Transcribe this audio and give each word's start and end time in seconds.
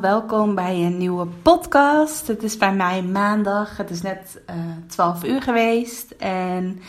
Welkom 0.00 0.54
bij 0.54 0.74
een 0.74 0.98
nieuwe 0.98 1.26
podcast. 1.26 2.26
Het 2.26 2.42
is 2.42 2.56
bij 2.56 2.74
mij 2.74 3.02
maandag. 3.02 3.76
Het 3.76 3.90
is 3.90 4.02
net 4.02 4.40
eh 4.46 4.56
12 4.86 5.24
uur 5.24 5.42
geweest. 5.42 6.10
En 6.10 6.80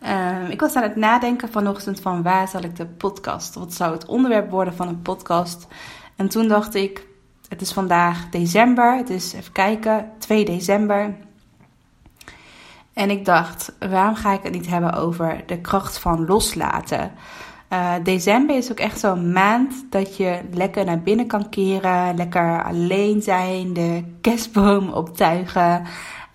eh, 0.00 0.50
ik 0.50 0.60
was 0.60 0.74
aan 0.74 0.82
het 0.82 0.96
nadenken 0.96 1.52
vanochtend 1.52 2.00
van 2.00 2.22
waar 2.22 2.48
zal 2.48 2.62
ik 2.62 2.76
de 2.76 2.86
podcast? 2.86 3.54
Wat 3.54 3.74
zou 3.74 3.92
het 3.92 4.06
onderwerp 4.06 4.50
worden 4.50 4.74
van 4.74 4.88
een 4.88 5.02
podcast? 5.02 5.66
En 6.16 6.28
toen 6.28 6.48
dacht 6.48 6.74
ik, 6.74 7.06
het 7.48 7.60
is 7.60 7.72
vandaag 7.72 8.28
december. 8.28 8.96
Het 8.96 9.10
is, 9.10 9.32
even 9.32 9.52
kijken, 9.52 10.10
2 10.18 10.44
december. 10.44 11.16
En 12.92 13.10
ik 13.10 13.24
dacht, 13.24 13.72
waarom 13.78 14.14
ga 14.14 14.32
ik 14.32 14.42
het 14.42 14.52
niet 14.52 14.66
hebben 14.66 14.92
over 14.92 15.42
de 15.46 15.60
kracht 15.60 15.98
van 15.98 16.26
loslaten? 16.26 17.12
Eh, 17.68 17.94
december 18.02 18.56
is 18.56 18.70
ook 18.70 18.78
echt 18.78 18.98
zo'n 18.98 19.32
maand 19.32 19.84
dat 19.90 20.16
je 20.16 20.40
lekker 20.52 20.84
naar 20.84 21.00
binnen 21.00 21.26
kan 21.26 21.48
keren, 21.48 22.16
lekker 22.16 22.64
alleen 22.64 23.22
zijn, 23.22 23.72
de 23.72 24.04
kerstboom 24.20 24.88
optuigen, 25.02 25.82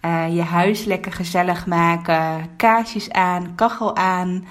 eh, 0.01 0.35
je 0.35 0.41
huis 0.41 0.83
lekker 0.83 1.11
gezellig 1.11 1.65
maken, 1.67 2.49
kaarsjes 2.57 3.11
aan, 3.11 3.55
kachel 3.55 3.95
aan, 3.95 4.45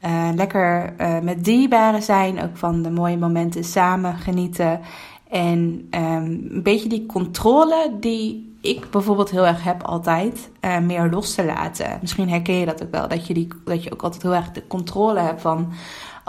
eh, 0.00 0.28
lekker 0.34 0.94
met 1.22 1.44
dierbaren 1.44 2.02
zijn, 2.02 2.42
ook 2.42 2.56
van 2.56 2.82
de 2.82 2.90
mooie 2.90 3.18
momenten 3.18 3.64
samen 3.64 4.14
genieten. 4.14 4.80
En 5.30 5.86
ehm, 5.90 6.24
een 6.24 6.62
beetje 6.62 6.88
die 6.88 7.06
controle 7.06 7.96
die 8.00 8.54
ik 8.60 8.90
bijvoorbeeld 8.90 9.30
heel 9.30 9.46
erg 9.46 9.64
heb 9.64 9.82
altijd, 9.82 10.50
meer 10.82 11.10
los 11.10 11.34
te 11.34 11.44
laten. 11.44 11.98
Misschien 12.00 12.28
herken 12.28 12.54
je 12.54 12.66
dat 12.66 12.82
ook 12.82 12.90
wel, 12.90 13.08
dat 13.08 13.26
je, 13.26 13.34
die, 13.34 13.48
dat 13.64 13.84
je 13.84 13.92
ook 13.92 14.02
altijd 14.02 14.22
heel 14.22 14.34
erg 14.34 14.50
de 14.50 14.66
controle 14.66 15.20
hebt 15.20 15.40
van 15.40 15.72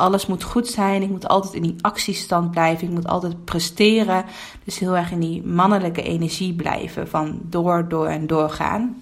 alles 0.02 0.26
moet 0.26 0.44
goed 0.44 0.68
zijn. 0.68 1.02
Ik 1.02 1.10
moet 1.10 1.28
altijd 1.28 1.54
in 1.54 1.62
die 1.62 1.76
actiestand 1.82 2.52
blijven. 2.52 2.88
Ik 2.88 2.94
moet 2.94 3.08
altijd 3.08 3.46
presteren. 3.46 4.26
Dus 4.64 4.80
heel 4.80 4.98
erg 4.98 5.12
in 5.12 5.20
die 5.20 5.44
mannelijke 5.46 6.02
energie 6.02 6.54
blijven 6.54 7.08
van 7.08 7.40
door, 7.44 7.88
door 7.88 8.08
en 8.08 8.28
doorgaan. 8.28 9.02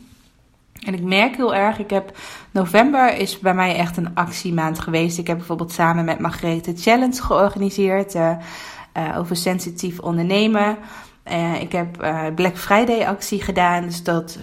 En 0.80 0.94
ik 0.94 1.04
merk 1.04 1.36
heel 1.36 1.56
erg, 1.56 1.80
ik 1.80 1.90
heb 1.90 2.18
november 2.52 3.18
is 3.18 3.40
bij 3.40 3.54
mij 3.54 3.76
echt 3.76 3.98
een 3.98 4.16
actiemaand 4.16 4.80
geweest. 4.80 5.18
Ik 5.18 5.28
heb 5.28 5.38
bijvoorbeeld 5.38 5.72
samen 5.72 6.06
met 6.06 6.20
Margrethe 6.20 6.74
Challenge 6.76 7.22
georganiseerd 7.22 8.16
uh, 8.16 8.32
uh, 8.98 9.18
over 9.18 9.36
sensitief 9.36 10.00
ondernemen. 10.00 10.78
Uh, 11.32 11.62
ik 11.62 11.72
heb 11.72 11.98
Black 12.36 12.58
Friday 12.58 13.08
actie 13.08 13.42
gedaan, 13.42 13.84
dus 13.84 14.04
dat 14.04 14.38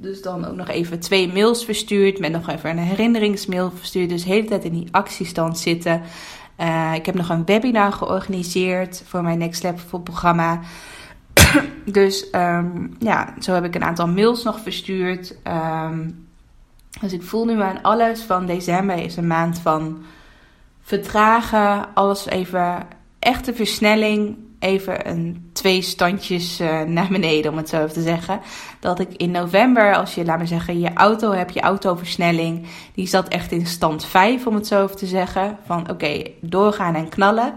dus 0.00 0.22
dan 0.22 0.44
ook 0.44 0.54
nog 0.54 0.68
even 0.68 1.00
twee 1.00 1.32
mails 1.32 1.64
verstuurd. 1.64 2.18
Met 2.18 2.32
nog 2.32 2.48
even 2.48 2.70
een 2.70 2.78
herinneringsmail 2.78 3.70
verstuurd. 3.70 4.08
Dus 4.08 4.22
de 4.24 4.28
hele 4.28 4.46
tijd 4.46 4.64
in 4.64 4.72
die 4.72 4.88
actiestand 4.90 5.58
zitten. 5.58 6.02
Uh, 6.60 6.92
ik 6.94 7.06
heb 7.06 7.14
nog 7.14 7.28
een 7.28 7.44
webinar 7.44 7.92
georganiseerd 7.92 9.02
voor 9.06 9.22
mijn 9.22 9.38
Next 9.38 9.62
Level 9.62 10.00
programma. 10.00 10.60
dus 11.84 12.26
um, 12.32 12.96
ja, 12.98 13.34
zo 13.38 13.52
heb 13.52 13.64
ik 13.64 13.74
een 13.74 13.84
aantal 13.84 14.08
mails 14.08 14.42
nog 14.42 14.60
verstuurd. 14.60 15.36
Um, 15.44 16.28
dus 17.00 17.12
ik 17.12 17.22
voel 17.22 17.44
nu 17.44 17.60
aan 17.60 17.82
alles 17.82 18.22
van 18.22 18.46
december 18.46 18.96
is 18.96 19.16
een 19.16 19.26
maand 19.26 19.58
van 19.58 20.02
vertragen. 20.82 21.94
Alles 21.94 22.26
even 22.26 22.86
echte 23.18 23.54
versnelling 23.54 24.36
even 24.58 25.08
een 25.08 25.50
twee 25.52 25.82
standjes 25.82 26.60
uh, 26.60 26.82
naar 26.82 27.08
beneden, 27.08 27.50
om 27.50 27.56
het 27.56 27.68
zo 27.68 27.76
even 27.76 27.92
te 27.92 28.02
zeggen. 28.02 28.40
Dat 28.80 29.00
ik 29.00 29.08
in 29.16 29.30
november, 29.30 29.96
als 29.96 30.14
je, 30.14 30.24
laat 30.24 30.38
maar 30.38 30.46
zeggen, 30.46 30.80
je 30.80 30.92
auto 30.92 31.32
hebt, 31.32 31.54
je 31.54 31.60
autoversnelling, 31.60 32.66
die 32.94 33.06
zat 33.06 33.28
echt 33.28 33.52
in 33.52 33.66
stand 33.66 34.04
5, 34.04 34.46
om 34.46 34.54
het 34.54 34.66
zo 34.66 34.84
even 34.84 34.96
te 34.96 35.06
zeggen. 35.06 35.58
Van 35.66 35.90
oké, 35.90 36.22
doorgaan 36.40 36.94
en 36.94 37.08
knallen. 37.08 37.54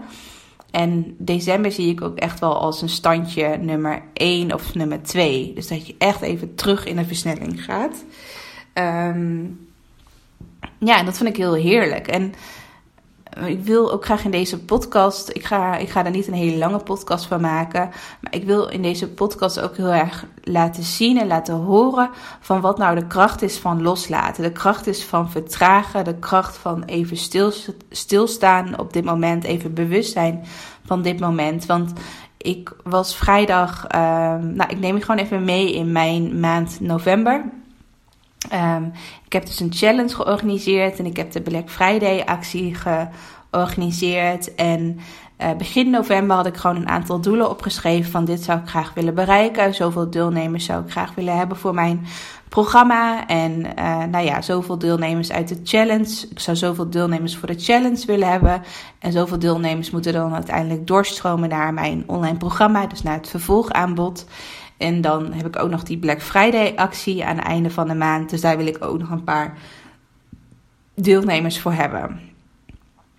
En 0.70 1.14
december 1.18 1.72
zie 1.72 1.90
ik 1.90 2.02
ook 2.02 2.18
echt 2.18 2.40
wel 2.40 2.60
als 2.60 2.82
een 2.82 2.88
standje 2.88 3.56
nummer 3.56 4.02
1 4.12 4.54
of 4.54 4.74
nummer 4.74 5.02
2. 5.02 5.52
Dus 5.54 5.68
dat 5.68 5.86
je 5.86 5.94
echt 5.98 6.20
even 6.20 6.54
terug 6.54 6.84
in 6.84 6.96
de 6.96 7.04
versnelling 7.04 7.64
gaat. 7.64 8.04
Um, 8.74 9.70
ja, 10.78 10.98
en 10.98 11.04
dat 11.04 11.16
vind 11.16 11.28
ik 11.28 11.36
heel 11.36 11.54
heerlijk. 11.54 12.08
En 12.08 12.34
ik 13.46 13.64
wil 13.64 13.92
ook 13.92 14.04
graag 14.04 14.24
in 14.24 14.30
deze 14.30 14.64
podcast, 14.64 15.28
ik 15.28 15.44
ga, 15.44 15.76
ik 15.76 15.88
ga 15.88 16.04
er 16.04 16.10
niet 16.10 16.26
een 16.26 16.34
hele 16.34 16.56
lange 16.56 16.78
podcast 16.78 17.26
van 17.26 17.40
maken, 17.40 17.90
maar 18.20 18.34
ik 18.34 18.44
wil 18.44 18.68
in 18.68 18.82
deze 18.82 19.08
podcast 19.08 19.60
ook 19.60 19.76
heel 19.76 19.92
erg 19.92 20.26
laten 20.42 20.82
zien 20.82 21.18
en 21.18 21.26
laten 21.26 21.54
horen 21.54 22.10
van 22.40 22.60
wat 22.60 22.78
nou 22.78 22.94
de 22.94 23.06
kracht 23.06 23.42
is 23.42 23.58
van 23.58 23.82
loslaten. 23.82 24.42
De 24.42 24.52
kracht 24.52 24.86
is 24.86 25.04
van 25.04 25.30
vertragen, 25.30 26.04
de 26.04 26.18
kracht 26.18 26.56
van 26.56 26.84
even 26.84 27.16
stil, 27.16 27.52
stilstaan 27.90 28.78
op 28.78 28.92
dit 28.92 29.04
moment, 29.04 29.44
even 29.44 29.74
bewust 29.74 30.12
zijn 30.12 30.44
van 30.84 31.02
dit 31.02 31.20
moment. 31.20 31.66
Want 31.66 31.92
ik 32.36 32.72
was 32.84 33.16
vrijdag, 33.16 33.86
uh, 33.94 34.00
nou 34.34 34.64
ik 34.68 34.78
neem 34.78 34.96
je 34.96 35.02
gewoon 35.02 35.24
even 35.24 35.44
mee 35.44 35.74
in 35.74 35.92
mijn 35.92 36.40
maand 36.40 36.80
november. 36.80 37.44
Um, 38.54 38.92
ik 39.24 39.32
heb 39.32 39.46
dus 39.46 39.60
een 39.60 39.72
challenge 39.72 40.14
georganiseerd 40.14 40.98
en 40.98 41.06
ik 41.06 41.16
heb 41.16 41.32
de 41.32 41.40
Black 41.40 41.70
Friday 41.70 42.22
actie 42.24 42.74
georganiseerd. 42.74 44.54
En 44.54 45.00
uh, 45.42 45.52
begin 45.52 45.90
november 45.90 46.36
had 46.36 46.46
ik 46.46 46.56
gewoon 46.56 46.76
een 46.76 46.88
aantal 46.88 47.20
doelen 47.20 47.50
opgeschreven 47.50 48.10
van 48.10 48.24
dit 48.24 48.42
zou 48.42 48.58
ik 48.58 48.68
graag 48.68 48.94
willen 48.94 49.14
bereiken. 49.14 49.74
Zoveel 49.74 50.10
deelnemers 50.10 50.64
zou 50.64 50.84
ik 50.84 50.90
graag 50.90 51.14
willen 51.14 51.36
hebben 51.36 51.56
voor 51.56 51.74
mijn 51.74 52.06
programma. 52.48 53.26
En 53.26 53.66
uh, 53.78 54.04
nou 54.04 54.24
ja, 54.24 54.42
zoveel 54.42 54.78
deelnemers 54.78 55.32
uit 55.32 55.48
de 55.48 55.60
challenge. 55.64 56.26
Ik 56.30 56.38
zou 56.38 56.56
zoveel 56.56 56.90
deelnemers 56.90 57.36
voor 57.36 57.48
de 57.48 57.58
challenge 57.58 58.06
willen 58.06 58.28
hebben. 58.28 58.62
En 58.98 59.12
zoveel 59.12 59.38
deelnemers 59.38 59.90
moeten 59.90 60.12
dan 60.12 60.34
uiteindelijk 60.34 60.86
doorstromen 60.86 61.48
naar 61.48 61.74
mijn 61.74 62.04
online 62.06 62.36
programma, 62.36 62.86
dus 62.86 63.02
naar 63.02 63.16
het 63.16 63.28
vervolgaanbod. 63.28 64.26
En 64.82 65.00
dan 65.00 65.32
heb 65.32 65.46
ik 65.46 65.62
ook 65.62 65.70
nog 65.70 65.82
die 65.82 65.98
Black 65.98 66.22
Friday 66.22 66.72
actie 66.76 67.24
aan 67.24 67.36
het 67.36 67.44
einde 67.44 67.70
van 67.70 67.88
de 67.88 67.94
maand. 67.94 68.30
Dus 68.30 68.40
daar 68.40 68.56
wil 68.56 68.66
ik 68.66 68.84
ook 68.84 68.98
nog 68.98 69.10
een 69.10 69.24
paar 69.24 69.58
deelnemers 70.94 71.60
voor 71.60 71.72
hebben. 71.72 72.20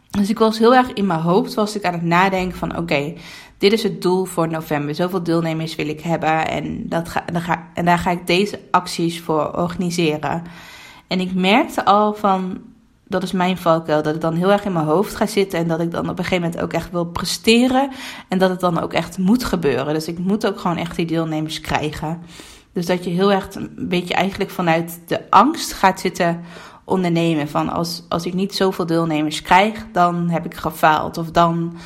Dus 0.10 0.30
ik 0.30 0.40
was 0.40 0.60
heel 0.60 0.76
erg 0.76 0.94
in 0.94 1.06
mijn 1.06 1.20
hoofd 1.20 1.54
was 1.54 1.76
ik 1.76 1.84
aan 1.84 1.94
het 1.94 2.04
nadenken 2.04 2.58
van 2.58 2.78
oké, 2.78 3.14
dit 3.58 3.74
is 3.74 3.84
het 3.84 4.02
doel 4.02 4.26
voor 4.26 4.48
november. 4.48 4.96
Zoveel 4.96 5.24
deelnemers 5.24 5.76
wil 5.76 5.88
ik 5.88 6.02
hebben 6.02 6.48
en, 6.48 6.90
dat 6.90 7.10
ga, 7.10 7.24
ga, 7.34 7.68
en 7.74 7.86
daar 7.86 7.98
ga 7.98 8.12
ik 8.12 8.28
deze 8.28 8.60
acties 8.72 9.22
voor 9.22 9.58
organiseren. 9.58 10.44
En 11.08 11.20
ik 11.20 11.34
merkte 11.34 11.86
al 11.86 12.14
van 12.14 12.62
dat 13.14 13.24
is 13.24 13.32
mijn 13.32 13.58
valkuil. 13.58 14.02
Dat 14.02 14.16
ik 14.16 14.22
dan 14.22 14.34
heel 14.34 14.52
erg 14.52 14.66
in 14.66 14.74
mijn 14.74 14.86
hoofd 14.86 15.16
ga 15.16 15.26
zitten. 15.26 15.60
En 15.60 15.68
dat 15.68 15.80
ik 15.80 15.92
dan 15.92 16.10
op 16.10 16.18
een 16.18 16.24
gegeven 16.24 16.44
moment 16.44 16.62
ook 16.62 16.74
echt 16.74 16.92
wil 16.92 17.06
presteren. 17.06 17.90
En 18.28 18.38
dat 18.38 18.50
het 18.50 18.60
dan 18.60 18.80
ook 18.80 18.94
echt 18.94 19.18
moet 19.18 19.44
gebeuren. 19.44 19.94
Dus 19.94 20.08
ik 20.08 20.20
moet 20.20 20.48
ook 20.48 20.60
gewoon 20.60 20.78
echt 20.78 20.96
die 20.96 21.06
deelnemers 21.06 21.62
krijgen. 21.62 22.22
Dus 22.74 22.86
dat 22.86 23.04
je 23.04 23.10
heel 23.10 23.32
erg 23.32 23.56
een 23.56 23.72
beetje 23.78 24.14
eigenlijk 24.14 24.50
vanuit 24.50 25.00
de 25.08 25.30
angst 25.30 25.74
gaat 25.74 26.00
zitten 26.00 26.42
ondernemen. 26.84 27.50
Van 27.50 27.70
als, 27.70 28.04
als 28.10 28.26
ik 28.26 28.34
niet 28.34 28.56
zoveel 28.56 28.86
deelnemers 28.86 29.42
krijg, 29.42 29.86
dan 29.92 30.30
heb 30.30 30.46
ik 30.46 30.56
gefaald. 30.56 31.18
Of 31.18 31.32
dan 31.32 31.78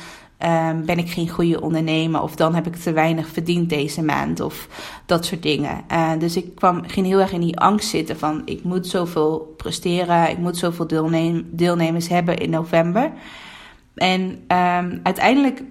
um, 0.44 0.84
ben 0.84 0.98
ik 0.98 1.10
geen 1.10 1.28
goede 1.28 1.60
ondernemer 1.60 2.22
of 2.22 2.36
dan 2.36 2.54
heb 2.54 2.66
ik 2.66 2.76
te 2.76 2.92
weinig 2.92 3.28
verdiend 3.28 3.68
deze 3.68 4.02
maand 4.02 4.40
of 4.40 4.68
dat 5.06 5.24
soort 5.24 5.42
dingen. 5.42 5.84
Uh, 5.92 6.10
dus 6.18 6.36
ik 6.36 6.54
kwam, 6.54 6.82
ging 6.86 7.06
heel 7.06 7.20
erg 7.20 7.32
in 7.32 7.40
die 7.40 7.58
angst 7.58 7.88
zitten 7.88 8.18
van 8.18 8.42
ik 8.44 8.64
moet 8.64 8.86
zoveel 8.86 9.54
presteren, 9.56 10.30
ik 10.30 10.38
moet 10.38 10.56
zoveel 10.56 10.86
deelnem 10.86 11.48
deelnemers 11.50 12.08
hebben 12.08 12.38
in 12.38 12.50
november. 12.50 13.12
En 13.94 14.20
um, 14.20 15.00
uiteindelijk, 15.02 15.62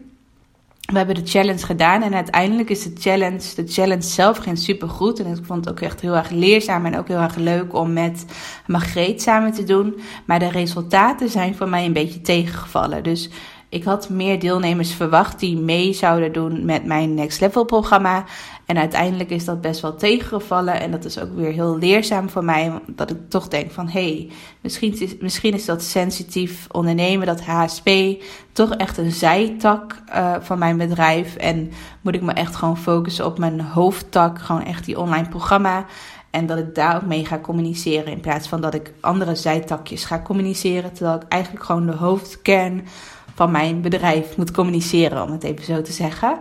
we 0.91 0.97
hebben 0.97 1.15
de 1.15 1.25
challenge 1.25 1.65
gedaan 1.65 2.03
en 2.03 2.13
uiteindelijk 2.13 2.69
is 2.69 2.83
de 2.83 2.93
challenge, 2.97 3.55
de 3.55 3.67
challenge 3.67 4.01
zelf 4.01 4.37
ging 4.37 4.57
super 4.57 4.89
goed. 4.89 5.19
En 5.19 5.25
ik 5.25 5.45
vond 5.45 5.65
het 5.65 5.73
ook 5.73 5.79
echt 5.81 6.01
heel 6.01 6.15
erg 6.15 6.29
leerzaam 6.29 6.85
en 6.85 6.97
ook 6.97 7.07
heel 7.07 7.19
erg 7.19 7.35
leuk 7.35 7.73
om 7.73 7.93
met 7.93 8.25
Margreet 8.65 9.21
samen 9.21 9.53
te 9.53 9.63
doen. 9.63 9.99
Maar 10.25 10.39
de 10.39 10.49
resultaten 10.49 11.29
zijn 11.29 11.55
voor 11.55 11.69
mij 11.69 11.85
een 11.85 11.93
beetje 11.93 12.21
tegengevallen. 12.21 13.03
Dus 13.03 13.29
ik 13.69 13.83
had 13.83 14.09
meer 14.09 14.39
deelnemers 14.39 14.93
verwacht 14.93 15.39
die 15.39 15.57
mee 15.57 15.93
zouden 15.93 16.33
doen 16.33 16.65
met 16.65 16.85
mijn 16.85 17.13
Next 17.13 17.41
Level 17.41 17.63
programma. 17.63 18.25
En 18.65 18.77
uiteindelijk 18.77 19.29
is 19.29 19.45
dat 19.45 19.61
best 19.61 19.81
wel 19.81 19.95
tegengevallen. 19.95 20.79
En 20.79 20.91
dat 20.91 21.05
is 21.05 21.19
ook 21.19 21.35
weer 21.35 21.51
heel 21.51 21.77
leerzaam 21.77 22.29
voor 22.29 22.43
mij. 22.43 22.71
Dat 22.85 23.09
ik 23.09 23.17
toch 23.29 23.47
denk 23.47 23.71
van 23.71 23.89
hé, 23.89 24.13
hey, 24.13 24.29
misschien, 24.61 24.99
is, 24.99 25.17
misschien 25.17 25.53
is 25.53 25.65
dat 25.65 25.83
sensitief 25.83 26.67
ondernemen, 26.71 27.27
dat 27.27 27.41
HSP, 27.41 27.89
toch 28.51 28.73
echt 28.75 28.97
een 28.97 29.11
zijtak 29.11 30.01
uh, 30.09 30.35
van 30.39 30.59
mijn 30.59 30.77
bedrijf. 30.77 31.35
En 31.35 31.71
moet 32.01 32.15
ik 32.15 32.21
me 32.21 32.31
echt 32.31 32.55
gewoon 32.55 32.77
focussen 32.77 33.25
op 33.25 33.37
mijn 33.37 33.61
hoofdtak, 33.61 34.39
gewoon 34.39 34.63
echt 34.63 34.85
die 34.85 34.99
online 34.99 35.29
programma. 35.29 35.85
En 36.29 36.45
dat 36.45 36.57
ik 36.57 36.75
daar 36.75 36.95
ook 36.95 37.05
mee 37.05 37.25
ga 37.25 37.39
communiceren. 37.39 38.11
In 38.11 38.19
plaats 38.19 38.47
van 38.47 38.61
dat 38.61 38.73
ik 38.73 38.93
andere 38.99 39.35
zijtakjes 39.35 40.05
ga 40.05 40.21
communiceren. 40.21 40.93
Terwijl 40.93 41.15
ik 41.15 41.27
eigenlijk 41.27 41.63
gewoon 41.65 41.85
de 41.85 41.95
hoofdkern 41.95 42.87
van 43.37 43.51
mijn 43.51 43.81
bedrijf 43.81 44.37
moet 44.37 44.51
communiceren, 44.51 45.23
om 45.23 45.31
het 45.31 45.43
even 45.43 45.65
zo 45.65 45.81
te 45.81 45.91
zeggen. 45.91 46.39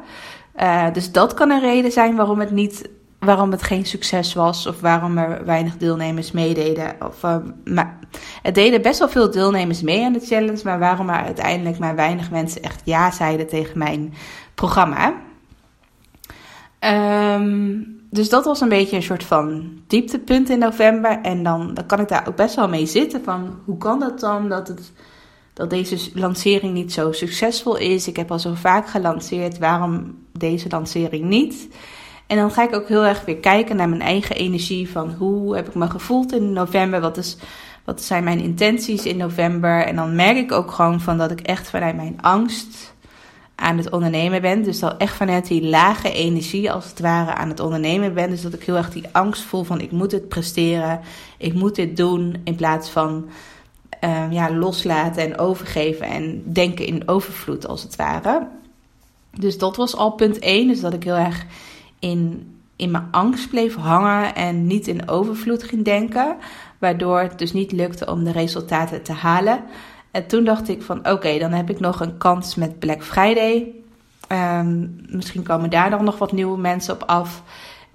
Uh, 0.60 0.92
dus 0.92 1.12
dat 1.12 1.34
kan 1.34 1.50
een 1.50 1.60
reden 1.60 1.92
zijn 1.92 2.16
waarom 2.16 2.40
het 2.40 2.50
niet. 2.50 2.88
Waarom 3.18 3.50
het 3.50 3.62
geen 3.62 3.86
succes 3.86 4.34
was 4.34 4.66
of 4.66 4.80
waarom 4.80 5.18
er 5.18 5.44
weinig 5.44 5.76
deelnemers 5.76 6.32
meededen. 6.32 6.96
Of, 7.06 7.22
uh, 7.22 7.36
maar 7.64 7.98
het 8.42 8.54
deden 8.54 8.82
best 8.82 8.98
wel 8.98 9.08
veel 9.08 9.30
deelnemers 9.30 9.82
mee 9.82 10.04
aan 10.04 10.12
de 10.12 10.20
challenge, 10.20 10.60
maar 10.64 10.78
waarom 10.78 11.08
er 11.08 11.24
uiteindelijk 11.24 11.78
maar 11.78 11.94
weinig 11.94 12.30
mensen 12.30 12.62
echt 12.62 12.82
ja 12.84 13.10
zeiden 13.10 13.46
tegen 13.46 13.78
mijn 13.78 14.14
programma. 14.54 15.14
Um, 16.80 18.00
dus 18.10 18.28
dat 18.28 18.44
was 18.44 18.60
een 18.60 18.68
beetje 18.68 18.96
een 18.96 19.02
soort 19.02 19.24
van 19.24 19.70
dieptepunt 19.86 20.50
in 20.50 20.58
november. 20.58 21.18
En 21.22 21.42
dan, 21.42 21.74
dan 21.74 21.86
kan 21.86 22.00
ik 22.00 22.08
daar 22.08 22.28
ook 22.28 22.36
best 22.36 22.54
wel 22.54 22.68
mee 22.68 22.86
zitten 22.86 23.24
van 23.24 23.58
hoe 23.64 23.78
kan 23.78 24.00
dat 24.00 24.20
dan 24.20 24.48
dat, 24.48 24.68
het, 24.68 24.92
dat 25.56 25.70
deze 25.70 25.98
lancering 26.14 26.74
niet 26.74 26.92
zo 26.92 27.12
succesvol 27.12 27.76
is. 27.76 28.08
Ik 28.08 28.16
heb 28.16 28.30
al 28.30 28.38
zo 28.38 28.54
vaak 28.54 28.88
gelanceerd, 28.88 29.58
waarom 29.58 30.14
deze 30.32 30.68
lancering 30.68 31.24
niet? 31.24 31.68
En 32.26 32.36
dan 32.36 32.50
ga 32.50 32.62
ik 32.62 32.74
ook 32.74 32.88
heel 32.88 33.04
erg 33.04 33.24
weer 33.24 33.36
kijken 33.36 33.76
naar 33.76 33.88
mijn 33.88 34.00
eigen 34.00 34.36
energie 34.36 34.90
van 34.90 35.12
hoe 35.12 35.56
heb 35.56 35.68
ik 35.68 35.74
me 35.74 35.90
gevoeld 35.90 36.32
in 36.32 36.52
november, 36.52 37.00
wat, 37.00 37.16
is, 37.16 37.36
wat 37.84 38.02
zijn 38.02 38.24
mijn 38.24 38.40
intenties 38.40 39.04
in 39.04 39.16
november. 39.16 39.84
En 39.84 39.96
dan 39.96 40.14
merk 40.14 40.36
ik 40.36 40.52
ook 40.52 40.70
gewoon 40.70 41.00
van 41.00 41.18
dat 41.18 41.30
ik 41.30 41.40
echt 41.40 41.70
vanuit 41.70 41.96
mijn 41.96 42.18
angst 42.20 42.94
aan 43.54 43.76
het 43.76 43.90
ondernemen 43.90 44.42
ben. 44.42 44.62
Dus 44.62 44.78
dat 44.78 44.96
echt 44.96 45.16
vanuit 45.16 45.48
die 45.48 45.62
lage 45.62 46.12
energie 46.12 46.72
als 46.72 46.84
het 46.88 47.00
ware 47.00 47.34
aan 47.34 47.48
het 47.48 47.60
ondernemen 47.60 48.14
ben. 48.14 48.30
Dus 48.30 48.42
dat 48.42 48.54
ik 48.54 48.62
heel 48.62 48.76
erg 48.76 48.90
die 48.90 49.08
angst 49.12 49.42
voel 49.42 49.64
van 49.64 49.80
ik 49.80 49.90
moet 49.90 50.12
het 50.12 50.28
presteren, 50.28 51.00
ik 51.38 51.54
moet 51.54 51.74
dit 51.74 51.96
doen. 51.96 52.40
In 52.44 52.54
plaats 52.54 52.90
van 52.90 53.28
uh, 54.00 54.26
ja, 54.30 54.52
loslaten 54.52 55.22
en 55.22 55.38
overgeven 55.38 56.06
en 56.06 56.42
denken 56.52 56.86
in 56.86 57.08
overvloed 57.08 57.66
als 57.66 57.82
het 57.82 57.96
ware. 57.96 58.46
Dus 59.30 59.58
dat 59.58 59.76
was 59.76 59.96
al 59.96 60.10
punt 60.10 60.38
1. 60.38 60.68
Dus 60.68 60.80
dat 60.80 60.92
ik 60.92 61.04
heel 61.04 61.14
erg 61.14 61.46
in, 61.98 62.52
in 62.76 62.90
mijn 62.90 63.08
angst 63.10 63.50
bleef 63.50 63.74
hangen 63.74 64.34
en 64.34 64.66
niet 64.66 64.86
in 64.86 65.08
overvloed 65.08 65.62
ging 65.62 65.84
denken. 65.84 66.36
Waardoor 66.78 67.20
het 67.20 67.38
dus 67.38 67.52
niet 67.52 67.72
lukte 67.72 68.06
om 68.06 68.24
de 68.24 68.32
resultaten 68.32 69.02
te 69.02 69.12
halen. 69.12 69.64
En 70.10 70.26
toen 70.26 70.44
dacht 70.44 70.68
ik 70.68 70.82
van 70.82 71.08
oké, 71.10 71.38
dan 71.38 71.52
heb 71.52 71.70
ik 71.70 71.80
nog 71.80 72.00
een 72.00 72.18
kans 72.18 72.54
met 72.54 72.78
Black 72.78 73.04
Friday. 73.04 73.72
Um, 74.32 75.00
misschien 75.08 75.42
komen 75.42 75.70
daar 75.70 75.90
dan 75.90 76.04
nog 76.04 76.18
wat 76.18 76.32
nieuwe 76.32 76.58
mensen 76.58 76.94
op 76.94 77.02
af. 77.02 77.42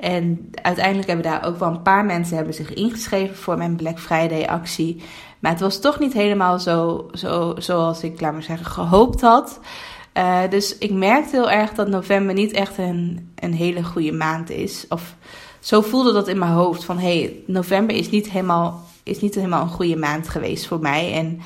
En 0.01 0.49
uiteindelijk 0.61 1.07
hebben 1.07 1.31
daar 1.31 1.45
ook 1.45 1.59
wel 1.59 1.69
een 1.69 1.81
paar 1.81 2.05
mensen 2.05 2.35
hebben 2.35 2.53
zich 2.53 2.73
ingeschreven 2.73 3.35
voor 3.35 3.57
mijn 3.57 3.75
Black 3.75 3.99
Friday 3.99 4.45
actie. 4.45 5.01
Maar 5.39 5.51
het 5.51 5.59
was 5.59 5.79
toch 5.79 5.99
niet 5.99 6.13
helemaal 6.13 6.59
zo, 6.59 7.07
zo 7.13 7.55
zoals 7.57 8.03
ik, 8.03 8.21
laat 8.21 8.33
maar 8.33 8.43
zeggen, 8.43 8.65
gehoopt 8.65 9.21
had. 9.21 9.59
Uh, 10.17 10.39
dus 10.49 10.77
ik 10.77 10.91
merkte 10.91 11.35
heel 11.35 11.51
erg 11.51 11.73
dat 11.73 11.87
november 11.87 12.33
niet 12.33 12.51
echt 12.51 12.77
een, 12.77 13.31
een 13.35 13.53
hele 13.53 13.83
goede 13.83 14.11
maand 14.11 14.49
is. 14.49 14.85
Of 14.89 15.15
zo 15.59 15.81
voelde 15.81 16.13
dat 16.13 16.27
in 16.27 16.39
mijn 16.39 16.51
hoofd. 16.51 16.83
Van 16.83 16.97
hé, 16.97 17.19
hey, 17.19 17.43
november 17.45 17.95
is 17.95 18.09
niet, 18.09 18.29
helemaal, 18.29 18.83
is 19.03 19.19
niet 19.19 19.35
helemaal 19.35 19.61
een 19.61 19.69
goede 19.69 19.97
maand 19.97 20.29
geweest 20.29 20.67
voor 20.67 20.79
mij. 20.79 21.13
En 21.13 21.41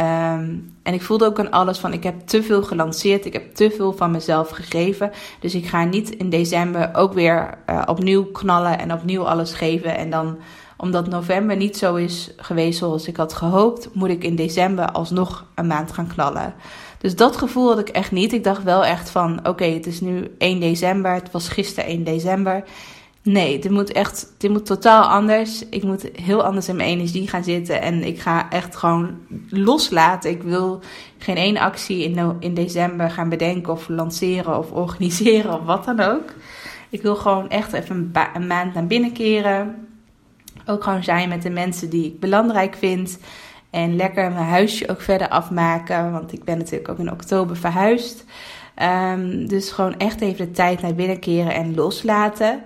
Um, 0.00 0.76
en 0.82 0.94
ik 0.94 1.02
voelde 1.02 1.24
ook 1.24 1.38
aan 1.38 1.50
alles 1.50 1.78
van: 1.78 1.92
ik 1.92 2.02
heb 2.02 2.20
te 2.26 2.42
veel 2.42 2.62
gelanceerd, 2.62 3.24
ik 3.24 3.32
heb 3.32 3.54
te 3.54 3.70
veel 3.70 3.92
van 3.92 4.10
mezelf 4.10 4.48
gegeven. 4.48 5.10
Dus 5.40 5.54
ik 5.54 5.66
ga 5.66 5.84
niet 5.84 6.10
in 6.10 6.30
december 6.30 6.90
ook 6.94 7.12
weer 7.12 7.58
uh, 7.70 7.82
opnieuw 7.86 8.24
knallen 8.24 8.78
en 8.78 8.92
opnieuw 8.92 9.28
alles 9.28 9.52
geven. 9.52 9.96
En 9.96 10.10
dan, 10.10 10.38
omdat 10.76 11.08
november 11.08 11.56
niet 11.56 11.76
zo 11.76 11.94
is 11.94 12.30
geweest 12.36 12.78
zoals 12.78 13.06
ik 13.08 13.16
had 13.16 13.32
gehoopt, 13.32 13.88
moet 13.92 14.08
ik 14.08 14.24
in 14.24 14.36
december 14.36 14.92
alsnog 14.92 15.46
een 15.54 15.66
maand 15.66 15.92
gaan 15.92 16.06
knallen. 16.06 16.54
Dus 16.98 17.16
dat 17.16 17.36
gevoel 17.36 17.68
had 17.68 17.78
ik 17.78 17.88
echt 17.88 18.12
niet. 18.12 18.32
Ik 18.32 18.44
dacht 18.44 18.62
wel 18.62 18.84
echt 18.84 19.10
van: 19.10 19.46
oké, 19.46 19.64
het 19.64 19.86
is 19.86 20.00
nu 20.00 20.34
1 20.38 20.60
december, 20.60 21.12
het 21.12 21.30
was 21.30 21.48
gisteren 21.48 21.90
1 21.90 22.04
december. 22.04 22.64
Nee, 23.28 23.58
dit 23.58 23.70
moet 23.70 23.92
echt, 23.92 24.32
dit 24.38 24.50
moet 24.50 24.66
totaal 24.66 25.02
anders. 25.02 25.68
Ik 25.68 25.82
moet 25.82 26.10
heel 26.12 26.44
anders 26.44 26.68
in 26.68 26.76
mijn 26.76 26.88
energie 26.88 27.28
gaan 27.28 27.44
zitten. 27.44 27.82
En 27.82 28.02
ik 28.02 28.20
ga 28.20 28.50
echt 28.50 28.76
gewoon 28.76 29.16
loslaten. 29.48 30.30
Ik 30.30 30.42
wil 30.42 30.80
geen 31.18 31.36
één 31.36 31.56
actie 31.56 32.04
in, 32.04 32.36
in 32.40 32.54
december 32.54 33.10
gaan 33.10 33.28
bedenken 33.28 33.72
of 33.72 33.88
lanceren 33.88 34.58
of 34.58 34.70
organiseren 34.84 35.54
of 35.54 35.64
wat 35.64 35.84
dan 35.84 36.00
ook. 36.00 36.32
Ik 36.90 37.02
wil 37.02 37.16
gewoon 37.16 37.48
echt 37.48 37.72
even 37.72 38.12
een, 38.34 38.46
maand 38.46 38.74
naar 38.74 38.86
binnen 38.86 39.12
keren. 39.12 39.88
Ook 40.66 40.82
gewoon 40.82 41.04
zijn 41.04 41.28
met 41.28 41.42
de 41.42 41.50
mensen 41.50 41.90
die 41.90 42.04
ik 42.04 42.20
belangrijk 42.20 42.74
vind. 42.74 43.18
En 43.70 43.96
lekker 43.96 44.32
mijn 44.32 44.44
huisje 44.44 44.88
ook 44.88 45.00
verder 45.00 45.28
afmaken. 45.28 46.12
Want 46.12 46.32
ik 46.32 46.44
ben 46.44 46.58
natuurlijk 46.58 46.88
ook 46.88 46.98
in 46.98 47.12
oktober 47.12 47.56
verhuisd. 47.56 48.24
Um, 48.82 49.48
dus 49.48 49.70
gewoon 49.70 49.98
echt 49.98 50.20
even 50.20 50.46
de 50.46 50.50
tijd 50.50 50.82
naar 50.82 50.94
binnen 50.94 51.18
keren 51.18 51.54
en 51.54 51.74
loslaten. 51.74 52.62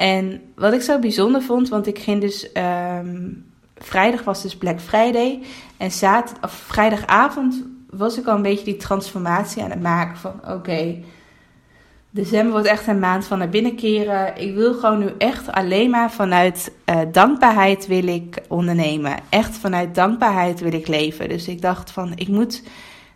En 0.00 0.40
wat 0.54 0.72
ik 0.72 0.80
zo 0.80 0.98
bijzonder 0.98 1.42
vond, 1.42 1.68
want 1.68 1.86
ik 1.86 1.98
ging 1.98 2.20
dus. 2.20 2.50
Um, 2.54 3.44
vrijdag 3.76 4.24
was 4.24 4.42
dus 4.42 4.56
Black 4.56 4.80
Friday. 4.80 5.40
En 5.76 5.90
zaterdag, 5.90 6.50
vrijdagavond 6.50 7.62
was 7.90 8.18
ik 8.18 8.26
al 8.26 8.36
een 8.36 8.42
beetje 8.42 8.64
die 8.64 8.76
transformatie 8.76 9.62
aan 9.62 9.70
het 9.70 9.82
maken 9.82 10.16
van: 10.16 10.40
oké, 10.48 10.96
december 12.10 12.52
wordt 12.52 12.66
echt 12.66 12.86
een 12.86 12.98
maand 12.98 13.26
van 13.26 13.38
naar 13.38 13.48
binnen 13.48 13.76
keren. 13.76 14.36
Ik 14.36 14.54
wil 14.54 14.74
gewoon 14.74 14.98
nu 14.98 15.10
echt 15.18 15.52
alleen 15.52 15.90
maar 15.90 16.10
vanuit 16.10 16.72
uh, 16.86 17.00
dankbaarheid 17.12 17.86
wil 17.86 18.06
ik 18.06 18.38
ondernemen. 18.48 19.16
Echt 19.28 19.56
vanuit 19.56 19.94
dankbaarheid 19.94 20.60
wil 20.60 20.72
ik 20.72 20.88
leven. 20.88 21.28
Dus 21.28 21.48
ik 21.48 21.62
dacht 21.62 21.90
van: 21.90 22.12
ik 22.14 22.28
moet 22.28 22.62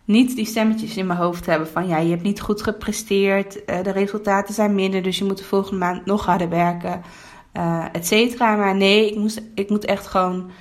niet 0.05 0.35
die 0.35 0.45
stemmetjes 0.45 0.97
in 0.97 1.07
mijn 1.07 1.19
hoofd 1.19 1.45
hebben 1.45 1.67
van 1.67 1.87
ja, 1.87 1.97
je 1.97 2.09
hebt 2.09 2.23
niet 2.23 2.41
goed 2.41 2.61
gepresteerd, 2.61 3.55
uh, 3.55 3.83
de 3.83 3.91
resultaten 3.91 4.53
zijn 4.53 4.75
minder, 4.75 5.03
dus 5.03 5.17
je 5.17 5.25
moet 5.25 5.37
de 5.37 5.43
volgende 5.43 5.77
maand 5.77 6.05
nog 6.05 6.25
harder 6.25 6.49
werken, 6.49 7.01
uh, 7.53 7.85
et 7.91 8.07
cetera. 8.07 8.55
Maar 8.55 8.75
nee, 8.75 9.09
ik, 9.09 9.17
moest, 9.17 9.41
ik 9.55 9.69
moet 9.69 9.85
echt 9.85 10.07
gewoon 10.07 10.51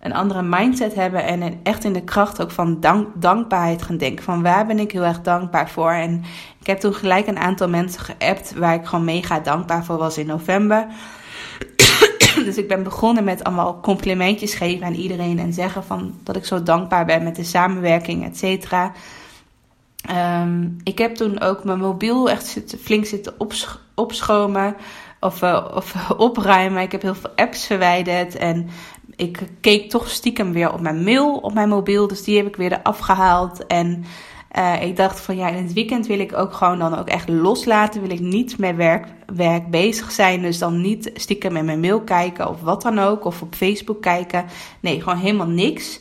een 0.00 0.12
andere 0.14 0.42
mindset 0.42 0.94
hebben 0.94 1.24
en 1.24 1.60
echt 1.62 1.84
in 1.84 1.92
de 1.92 2.04
kracht 2.04 2.42
ook 2.42 2.50
van 2.50 2.80
dank, 2.80 3.08
dankbaarheid 3.14 3.82
gaan 3.82 3.96
denken. 3.96 4.24
Van 4.24 4.42
waar 4.42 4.66
ben 4.66 4.78
ik 4.78 4.92
heel 4.92 5.04
erg 5.04 5.20
dankbaar 5.20 5.70
voor? 5.70 5.90
En 5.90 6.22
ik 6.60 6.66
heb 6.66 6.78
toen 6.78 6.94
gelijk 6.94 7.26
een 7.26 7.38
aantal 7.38 7.68
mensen 7.68 8.00
geappt 8.00 8.54
waar 8.54 8.74
ik 8.74 8.86
gewoon 8.86 9.04
mega 9.04 9.40
dankbaar 9.40 9.84
voor 9.84 9.96
was 9.96 10.18
in 10.18 10.26
november. 10.26 10.86
dus 12.46 12.56
ik 12.56 12.68
ben 12.68 12.82
begonnen 12.82 13.24
met 13.24 13.44
allemaal 13.44 13.80
complimentjes 13.80 14.54
geven 14.54 14.86
aan 14.86 14.94
iedereen 14.94 15.38
en 15.38 15.52
zeggen 15.52 15.84
van 15.84 16.14
dat 16.22 16.36
ik 16.36 16.44
zo 16.44 16.62
dankbaar 16.62 17.04
ben 17.04 17.22
met 17.22 17.36
de 17.36 17.44
samenwerking, 17.44 18.24
et 18.24 18.38
cetera. 18.38 18.92
Um, 20.42 20.76
ik 20.82 20.98
heb 20.98 21.14
toen 21.14 21.40
ook 21.40 21.64
mijn 21.64 21.78
mobiel 21.78 22.30
echt 22.30 22.64
flink 22.80 23.04
zitten 23.04 23.34
opsch 23.38 23.76
opschomen 23.94 24.76
of, 25.20 25.42
uh, 25.42 25.64
of 25.74 25.94
opruimen. 26.16 26.82
Ik 26.82 26.92
heb 26.92 27.02
heel 27.02 27.14
veel 27.14 27.30
apps 27.36 27.66
verwijderd 27.66 28.36
en 28.36 28.68
ik 29.16 29.48
keek 29.60 29.90
toch 29.90 30.10
stiekem 30.10 30.52
weer 30.52 30.72
op 30.72 30.80
mijn 30.80 31.02
mail 31.02 31.36
op 31.36 31.54
mijn 31.54 31.68
mobiel. 31.68 32.06
Dus 32.06 32.24
die 32.24 32.36
heb 32.36 32.46
ik 32.46 32.56
weer 32.56 32.72
eraf 32.72 32.98
gehaald. 32.98 33.66
En 33.66 34.04
uh, 34.58 34.82
ik 34.82 34.96
dacht 34.96 35.20
van 35.20 35.36
ja, 35.36 35.48
in 35.48 35.62
het 35.62 35.72
weekend 35.72 36.06
wil 36.06 36.18
ik 36.18 36.36
ook 36.36 36.52
gewoon 36.52 36.78
dan 36.78 36.98
ook 36.98 37.08
echt 37.08 37.28
loslaten. 37.28 38.00
Wil 38.00 38.10
ik 38.10 38.20
niet 38.20 38.58
met 38.58 38.76
werk, 38.76 39.06
werk 39.34 39.70
bezig 39.70 40.12
zijn. 40.12 40.42
Dus 40.42 40.58
dan 40.58 40.80
niet 40.80 41.10
stiekem 41.14 41.52
met 41.52 41.64
mijn 41.64 41.80
mail 41.80 42.00
kijken 42.00 42.48
of 42.48 42.60
wat 42.60 42.82
dan 42.82 42.98
ook. 42.98 43.24
Of 43.24 43.42
op 43.42 43.54
Facebook 43.54 44.02
kijken. 44.02 44.44
Nee, 44.80 45.02
gewoon 45.02 45.18
helemaal 45.18 45.46
niks. 45.46 46.00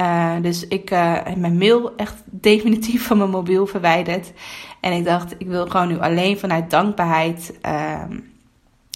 Uh, 0.00 0.32
dus 0.42 0.66
ik 0.66 0.90
uh, 0.90 1.14
heb 1.24 1.36
mijn 1.36 1.58
mail 1.58 1.96
echt 1.96 2.14
definitief 2.50 3.06
van 3.06 3.18
mijn 3.18 3.30
mobiel 3.30 3.66
verwijderd. 3.66 4.32
En 4.80 4.92
ik 4.92 5.04
dacht, 5.04 5.34
ik 5.38 5.46
wil 5.46 5.66
gewoon 5.66 5.88
nu 5.88 5.98
alleen 5.98 6.38
vanuit 6.38 6.70
dankbaarheid 6.70 7.58
ehm, 7.60 8.18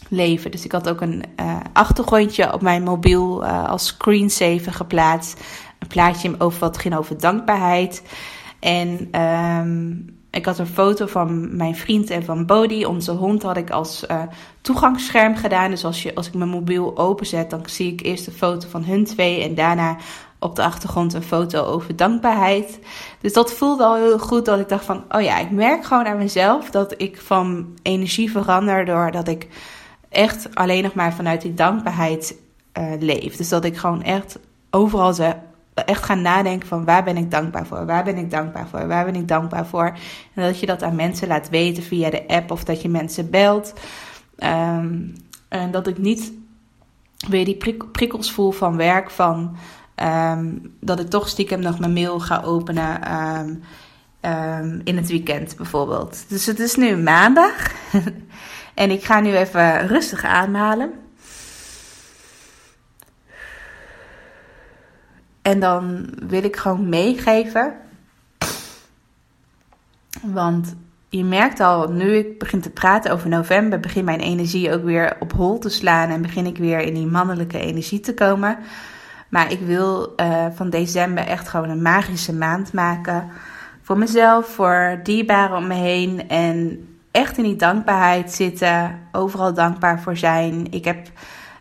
leven. 0.08 0.50
Dus 0.50 0.64
ik 0.64 0.72
had 0.72 0.88
ook 0.88 1.00
een 1.00 1.24
achtergrondje 1.72 2.52
op 2.52 2.62
mijn 2.62 2.82
mobiel 2.82 3.44
als 3.46 3.86
screensaver 3.86 4.72
geplaatst. 4.72 5.40
Een 5.78 5.88
plaatje 5.88 6.34
over 6.38 6.60
wat 6.60 6.78
ging 6.78 6.96
over 6.96 7.18
dankbaarheid. 7.18 8.02
En 8.58 9.20
um, 9.20 10.16
ik 10.30 10.44
had 10.44 10.58
een 10.58 10.66
foto 10.66 11.06
van 11.06 11.56
mijn 11.56 11.76
vriend 11.76 12.10
en 12.10 12.24
van 12.24 12.46
Bodhi, 12.46 12.84
onze 12.84 13.12
hond, 13.12 13.42
had 13.42 13.56
ik 13.56 13.70
als 13.70 14.04
uh, 14.10 14.22
toegangsscherm 14.60 15.36
gedaan. 15.36 15.70
Dus 15.70 15.84
als, 15.84 16.02
je, 16.02 16.14
als 16.14 16.26
ik 16.26 16.34
mijn 16.34 16.50
mobiel 16.50 16.96
openzet, 16.96 17.50
dan 17.50 17.62
zie 17.66 17.92
ik 17.92 18.02
eerst 18.02 18.26
een 18.26 18.32
foto 18.32 18.68
van 18.68 18.84
hun 18.84 19.04
twee. 19.04 19.42
En 19.42 19.54
daarna 19.54 19.96
op 20.38 20.56
de 20.56 20.62
achtergrond 20.62 21.14
een 21.14 21.22
foto 21.22 21.64
over 21.64 21.96
dankbaarheid. 21.96 22.78
Dus 23.20 23.32
dat 23.32 23.52
voelde 23.52 23.84
al 23.84 23.96
heel 23.96 24.18
goed 24.18 24.44
dat 24.44 24.58
ik 24.58 24.68
dacht 24.68 24.84
van, 24.84 25.04
oh 25.08 25.20
ja, 25.20 25.38
ik 25.38 25.50
merk 25.50 25.84
gewoon 25.84 26.06
aan 26.06 26.18
mezelf 26.18 26.70
dat 26.70 26.94
ik 26.96 27.20
van 27.20 27.66
energie 27.82 28.30
verander 28.30 28.84
doordat 28.84 29.28
ik 29.28 29.48
echt 30.08 30.54
alleen 30.54 30.82
nog 30.82 30.94
maar 30.94 31.14
vanuit 31.14 31.42
die 31.42 31.54
dankbaarheid 31.54 32.36
uh, 32.78 32.92
leef. 32.98 33.36
Dus 33.36 33.48
dat 33.48 33.64
ik 33.64 33.76
gewoon 33.76 34.02
echt 34.02 34.38
overal 34.70 35.12
ze 35.12 35.34
echt 35.84 36.04
ga 36.04 36.14
nadenken 36.14 36.68
van 36.68 36.84
waar 36.84 37.04
ben 37.04 37.16
ik 37.16 37.30
dankbaar 37.30 37.66
voor, 37.66 37.86
waar 37.86 38.04
ben 38.04 38.16
ik 38.16 38.30
dankbaar 38.30 38.68
voor, 38.68 38.86
waar 38.86 39.04
ben 39.04 39.14
ik 39.14 39.28
dankbaar 39.28 39.66
voor. 39.66 39.96
En 40.34 40.42
dat 40.42 40.60
je 40.60 40.66
dat 40.66 40.82
aan 40.82 40.96
mensen 40.96 41.28
laat 41.28 41.48
weten 41.48 41.82
via 41.82 42.10
de 42.10 42.28
app 42.28 42.50
of 42.50 42.64
dat 42.64 42.82
je 42.82 42.88
mensen 42.88 43.30
belt. 43.30 43.72
Ehm, 44.36 44.96
en 45.48 45.70
dat 45.70 45.86
ik 45.86 45.98
niet 45.98 46.32
weer 47.28 47.44
die 47.44 47.82
prikkels 47.92 48.32
voel 48.32 48.50
van 48.50 48.76
werk, 48.76 49.10
van 49.10 49.56
ehm, 49.94 50.46
dat 50.80 51.00
ik 51.00 51.08
toch 51.08 51.28
stiekem 51.28 51.60
nog 51.60 51.78
mijn 51.78 51.92
mail 51.92 52.20
ga 52.20 52.42
openen 52.42 53.02
ehm, 54.20 54.80
in 54.84 54.96
het 54.96 55.08
weekend 55.08 55.56
bijvoorbeeld. 55.56 56.24
Dus 56.28 56.46
het 56.46 56.58
is 56.58 56.74
nu 56.74 56.96
maandag 56.96 57.72
en 58.74 58.90
ik 58.90 59.04
ga 59.04 59.20
nu 59.20 59.36
even 59.36 59.86
rustig 59.86 60.24
aanhalen. 60.24 61.07
En 65.48 65.60
dan 65.60 66.06
wil 66.26 66.44
ik 66.44 66.56
gewoon 66.56 66.88
meegeven. 66.88 67.74
Want 70.22 70.76
je 71.08 71.24
merkt 71.24 71.60
al, 71.60 71.90
nu 71.90 72.14
ik 72.14 72.38
begin 72.38 72.60
te 72.60 72.70
praten 72.70 73.12
over 73.12 73.28
november, 73.28 73.80
begin 73.80 74.04
mijn 74.04 74.20
energie 74.20 74.72
ook 74.72 74.84
weer 74.84 75.16
op 75.20 75.32
hol 75.32 75.58
te 75.58 75.68
slaan 75.68 76.10
en 76.10 76.22
begin 76.22 76.46
ik 76.46 76.58
weer 76.58 76.80
in 76.80 76.94
die 76.94 77.06
mannelijke 77.06 77.58
energie 77.58 78.00
te 78.00 78.14
komen. 78.14 78.58
Maar 79.28 79.52
ik 79.52 79.60
wil 79.60 80.12
uh, 80.16 80.46
van 80.54 80.70
december 80.70 81.26
echt 81.26 81.48
gewoon 81.48 81.70
een 81.70 81.82
magische 81.82 82.34
maand 82.34 82.72
maken. 82.72 83.28
Voor 83.82 83.98
mezelf, 83.98 84.46
voor 84.46 85.00
dierbaren 85.02 85.56
om 85.56 85.66
me 85.66 85.74
heen. 85.74 86.28
En 86.28 86.86
echt 87.10 87.38
in 87.38 87.44
die 87.44 87.56
dankbaarheid 87.56 88.32
zitten. 88.32 88.98
Overal 89.12 89.54
dankbaar 89.54 90.00
voor 90.00 90.16
zijn. 90.16 90.72
Ik 90.72 90.84
heb 90.84 90.98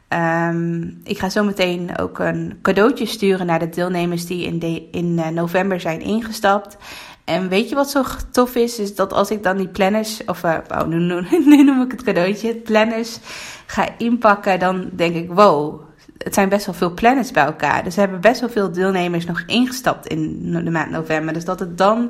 Um, 0.10 1.02
ik 1.04 1.20
ga 1.20 1.30
zo 1.30 1.44
meteen 1.44 1.98
ook 1.98 2.20
een 2.20 2.60
cadeautje 2.62 3.06
sturen 3.06 3.46
naar 3.46 3.60
de 3.60 3.70
deelnemers 3.70 4.26
die 4.26 4.46
in, 4.46 4.88
in 4.92 5.18
uh, 5.18 5.28
november 5.28 5.80
zijn 5.80 6.02
ingestapt. 6.02 6.78
En 7.24 7.50
weet 7.50 7.70
je 7.70 7.76
wat 7.76 7.90
zo 7.90 8.04
tof 8.32 8.56
is? 8.56 8.80
Is 8.80 8.96
dat 8.96 9.14
als 9.14 9.32
ik 9.32 9.44
dan 9.44 9.58
die 9.58 9.68
planners, 9.68 10.26
of 10.26 10.44
uh, 10.44 10.84
nu, 10.88 11.64
noem 11.64 11.82
ik 11.82 11.92
het 11.92 12.04
cadeautje, 12.04 12.56
planners 12.56 13.20
ga 13.66 13.88
inpakken, 13.98 14.60
dan 14.60 14.90
denk 14.94 15.16
ik: 15.16 15.32
wow, 15.32 15.82
het 16.18 16.34
zijn 16.34 16.50
best 16.50 16.66
wel 16.66 16.76
veel 16.76 16.94
planners 16.94 17.32
bij 17.32 17.46
elkaar. 17.46 17.84
Dus 17.84 17.94
er 17.94 18.00
hebben 18.00 18.22
best 18.22 18.40
wel 18.40 18.50
veel 18.50 18.72
deelnemers 18.72 19.26
nog 19.26 19.44
ingestapt 19.46 20.08
in 20.08 20.52
de 20.52 20.72
maand 20.72 20.92
november. 20.92 21.34
Dus 21.34 21.46
dat 21.46 21.60
het 21.60 21.78
dan 21.78 22.10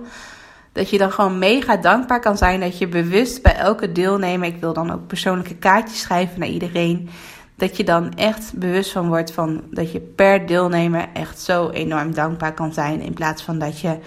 dat 0.72 0.89
je 0.89 0.98
dan 0.98 1.12
gewoon 1.12 1.39
mega 1.39 1.77
dankbaar 1.77 2.20
kan 2.20 2.38
zijn 2.38 2.60
dat 2.60 2.77
je 2.77 2.88
bewust 2.88 3.42
bij 3.42 3.56
elke 3.56 3.92
deelnemer, 3.92 4.48
ik 4.48 4.60
wil 4.60 4.74
dan 4.74 4.92
ook 4.92 5.08
persoonlijke 5.08 5.56
kaartjes 5.56 6.01
schrijven 6.01 6.39
naar 6.39 6.50
iedereen, 6.50 7.10
dat 7.58 7.78
je 7.78 7.84
dan 7.84 8.14
echt 8.14 8.54
bewust 8.56 8.92
van 8.92 9.08
wordt 9.08 9.32
van 9.32 9.64
dat 9.72 9.92
je 9.92 10.00
per 10.00 10.46
deelnemer 10.46 11.10
echt 11.14 11.40
zo 11.40 11.70
enorm 11.70 12.14
dankbaar 12.14 12.54
kan 12.54 12.74
zijn. 12.74 13.02
In 13.02 13.14
plaats 13.14 13.44
van 13.44 13.60
dat 13.60 13.80
je 13.80 13.98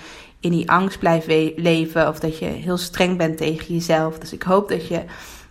in 0.41 0.51
die 0.51 0.71
angst 0.71 0.99
blijft 0.99 1.27
leven 1.57 2.09
of 2.09 2.19
dat 2.19 2.39
je 2.39 2.45
heel 2.45 2.77
streng 2.77 3.19
bent 3.19 3.37
tegen 3.37 3.75
jezelf. 3.75 4.19
Dus 4.19 4.33
ik 4.33 4.43
hoop 4.43 4.69
dat, 4.69 4.89
je, 4.89 5.05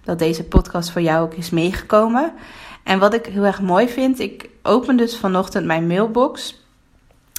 dat 0.03 0.19
deze 0.19 0.43
podcast 0.43 0.91
voor 0.91 1.01
jou 1.01 1.23
ook 1.23 1.33
is 1.33 1.49
meegekomen. 1.49 2.33
En 2.83 2.99
wat 2.99 3.13
ik 3.13 3.25
heel 3.25 3.45
erg 3.45 3.61
mooi 3.61 3.89
vind, 3.89 4.19
ik 4.19 4.49
open 4.63 4.97
dus 4.97 5.17
vanochtend 5.17 5.65
mijn 5.65 5.87
mailbox. 5.87 6.63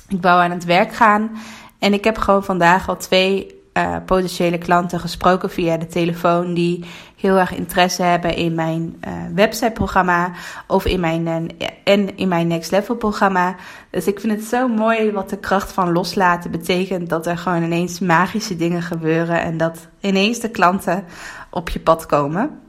Ik 0.09 0.23
wou 0.23 0.43
aan 0.43 0.50
het 0.50 0.64
werk 0.64 0.95
gaan 0.95 1.31
en 1.79 1.93
ik 1.93 2.05
heb 2.05 2.19
gewoon 2.19 2.45
vandaag 2.45 2.88
al 2.88 2.97
twee 2.97 3.61
uh, 3.75 3.97
potentiële 4.07 4.59
klanten 4.59 5.00
gesproken 5.00 5.50
via 5.50 5.76
de 5.76 5.87
telefoon 5.87 6.55
die 6.55 6.85
heel 7.20 7.38
erg 7.38 7.54
interesse 7.54 8.02
hebben 8.02 8.36
in 8.36 8.54
mijn 8.54 9.02
uh, 9.08 9.12
websiteprogramma 9.34 10.32
of 10.66 10.84
in 10.84 11.00
mijn, 11.00 11.26
uh, 11.26 11.68
en 11.84 12.16
in 12.16 12.28
mijn 12.28 12.46
Next 12.46 12.70
Level 12.70 12.94
programma. 12.94 13.56
Dus 13.90 14.06
ik 14.06 14.20
vind 14.20 14.32
het 14.32 14.44
zo 14.44 14.68
mooi 14.68 15.12
wat 15.12 15.30
de 15.30 15.38
kracht 15.38 15.72
van 15.72 15.92
loslaten 15.92 16.50
betekent. 16.50 17.08
Dat 17.08 17.26
er 17.26 17.38
gewoon 17.38 17.62
ineens 17.62 17.98
magische 17.98 18.56
dingen 18.56 18.82
gebeuren 18.82 19.42
en 19.42 19.56
dat 19.56 19.88
ineens 20.00 20.40
de 20.40 20.50
klanten 20.50 21.04
op 21.50 21.68
je 21.68 21.80
pad 21.80 22.06
komen. 22.06 22.60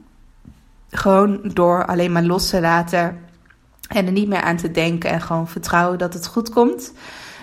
Gewoon 0.90 1.40
door 1.42 1.86
alleen 1.86 2.12
maar 2.12 2.22
los 2.22 2.48
te 2.48 2.60
laten 2.60 3.18
en 3.88 4.06
er 4.06 4.12
niet 4.12 4.28
meer 4.28 4.42
aan 4.42 4.56
te 4.56 4.70
denken 4.70 5.10
en 5.10 5.20
gewoon 5.20 5.48
vertrouwen 5.48 5.98
dat 5.98 6.14
het 6.14 6.26
goed 6.26 6.50
komt. 6.50 6.92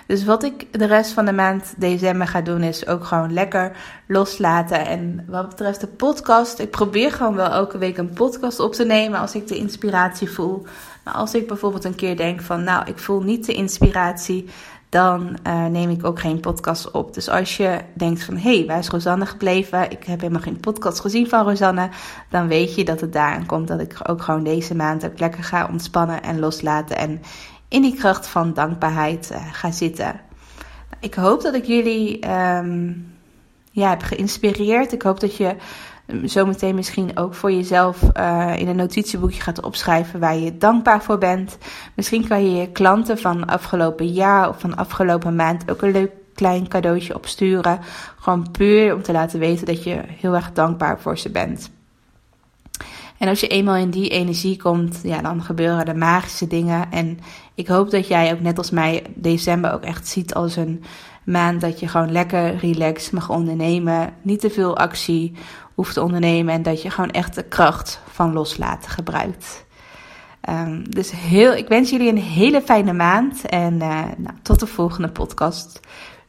Dus 0.09 0.25
wat 0.25 0.43
ik 0.43 0.79
de 0.79 0.85
rest 0.85 1.11
van 1.11 1.25
de 1.25 1.31
maand 1.31 1.73
december 1.77 2.27
ga 2.27 2.41
doen, 2.41 2.63
is 2.63 2.87
ook 2.87 3.05
gewoon 3.05 3.33
lekker 3.33 3.71
loslaten. 4.07 4.85
En 4.85 5.25
wat 5.27 5.49
betreft 5.49 5.81
de 5.81 5.87
podcast, 5.87 6.59
ik 6.59 6.71
probeer 6.71 7.11
gewoon 7.11 7.35
wel 7.35 7.49
elke 7.49 7.77
week 7.77 7.97
een 7.97 8.13
podcast 8.13 8.59
op 8.59 8.73
te 8.73 8.85
nemen 8.85 9.19
als 9.19 9.35
ik 9.35 9.47
de 9.47 9.55
inspiratie 9.55 10.29
voel. 10.29 10.65
Maar 11.03 11.13
als 11.13 11.33
ik 11.33 11.47
bijvoorbeeld 11.47 11.83
een 11.83 11.95
keer 11.95 12.17
denk 12.17 12.41
van, 12.41 12.63
nou, 12.63 12.85
ik 12.87 12.97
voel 12.97 13.21
niet 13.21 13.45
de 13.45 13.53
inspiratie, 13.53 14.49
dan 14.89 15.37
uh, 15.47 15.65
neem 15.65 15.89
ik 15.89 16.05
ook 16.05 16.19
geen 16.19 16.39
podcast 16.39 16.91
op. 16.91 17.13
Dus 17.13 17.29
als 17.29 17.57
je 17.57 17.79
denkt 17.93 18.23
van, 18.23 18.37
hé, 18.37 18.57
hey, 18.57 18.65
waar 18.65 18.79
is 18.79 18.89
Rosanne 18.89 19.25
gebleven? 19.25 19.91
Ik 19.91 20.03
heb 20.03 20.19
helemaal 20.19 20.41
geen 20.41 20.59
podcast 20.59 20.99
gezien 20.99 21.29
van 21.29 21.45
Rosanne. 21.45 21.89
Dan 22.29 22.47
weet 22.47 22.75
je 22.75 22.85
dat 22.85 23.01
het 23.01 23.13
daaraan 23.13 23.45
komt 23.45 23.67
dat 23.67 23.79
ik 23.79 23.97
ook 24.03 24.21
gewoon 24.21 24.43
deze 24.43 24.75
maand 24.75 25.05
ook 25.05 25.19
lekker 25.19 25.43
ga 25.43 25.67
ontspannen 25.71 26.23
en 26.23 26.39
loslaten. 26.39 26.97
En 26.97 27.21
in 27.69 27.81
die 27.81 27.95
kracht 27.95 28.27
van 28.27 28.53
dankbaarheid 28.53 29.29
uh, 29.31 29.37
ga 29.51 29.71
zitten. 29.71 30.19
Ik 30.99 31.13
hoop 31.13 31.41
dat 31.41 31.53
ik 31.53 31.65
jullie 31.65 32.29
um, 32.29 33.13
ja, 33.71 33.89
heb 33.89 34.01
geïnspireerd. 34.01 34.91
Ik 34.91 35.01
hoop 35.01 35.19
dat 35.19 35.35
je 35.35 35.55
ehm, 36.05 36.27
zometeen 36.27 36.75
misschien 36.75 37.17
ook 37.17 37.33
voor 37.33 37.51
jezelf 37.51 38.01
uh, 38.17 38.53
in 38.57 38.67
een 38.67 38.75
notitieboekje 38.75 39.41
gaat 39.41 39.61
opschrijven 39.61 40.19
waar 40.19 40.37
je 40.37 40.57
dankbaar 40.57 41.03
voor 41.03 41.17
bent. 41.17 41.57
Misschien 41.95 42.27
kan 42.27 42.43
je 42.43 42.55
je 42.55 42.71
klanten 42.71 43.17
van 43.17 43.45
afgelopen 43.45 44.07
jaar 44.07 44.49
of 44.49 44.59
van 44.59 44.75
afgelopen 44.75 45.35
maand 45.35 45.71
ook 45.71 45.81
een 45.81 45.91
leuk 45.91 46.11
klein 46.33 46.67
cadeautje 46.67 47.15
opsturen. 47.15 47.79
Gewoon 48.19 48.51
puur 48.51 48.93
om 48.95 49.01
te 49.01 49.11
laten 49.11 49.39
weten 49.39 49.65
dat 49.65 49.83
je 49.83 50.01
heel 50.05 50.35
erg 50.35 50.51
dankbaar 50.51 50.99
voor 50.99 51.17
ze 51.17 51.29
bent. 51.29 51.78
En 53.19 53.27
als 53.27 53.39
je 53.39 53.47
eenmaal 53.47 53.75
in 53.75 53.89
die 53.89 54.09
energie 54.09 54.57
komt, 54.57 54.99
ja, 55.03 55.21
dan 55.21 55.43
gebeuren 55.43 55.85
er 55.85 55.97
magische 55.97 56.47
dingen. 56.47 56.91
En 56.91 57.19
ik 57.55 57.67
hoop 57.67 57.91
dat 57.91 58.07
jij 58.07 58.33
ook 58.33 58.39
net 58.39 58.57
als 58.57 58.71
mij 58.71 59.03
december 59.15 59.73
ook 59.73 59.83
echt 59.83 60.07
ziet 60.07 60.33
als 60.33 60.55
een 60.55 60.83
maand 61.25 61.61
dat 61.61 61.79
je 61.79 61.87
gewoon 61.87 62.11
lekker 62.11 62.55
relaxed 62.55 63.11
mag 63.11 63.29
ondernemen. 63.29 64.13
Niet 64.21 64.39
te 64.39 64.49
veel 64.49 64.77
actie 64.77 65.33
hoeft 65.75 65.93
te 65.93 66.01
ondernemen. 66.01 66.53
En 66.53 66.63
dat 66.63 66.81
je 66.81 66.89
gewoon 66.89 67.11
echt 67.11 67.35
de 67.35 67.43
kracht 67.43 68.01
van 68.11 68.33
loslaten 68.33 68.91
gebruikt. 68.91 69.65
Um, 70.49 70.89
dus 70.89 71.11
heel, 71.11 71.53
ik 71.53 71.67
wens 71.67 71.89
jullie 71.89 72.09
een 72.09 72.17
hele 72.17 72.61
fijne 72.61 72.93
maand. 72.93 73.45
En 73.45 73.73
uh, 73.73 74.03
nou, 74.17 74.35
tot 74.41 74.59
de 74.59 74.67
volgende 74.67 75.09
podcast. 75.09 75.79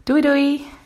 Doei 0.03 0.21
doei! 0.21 0.80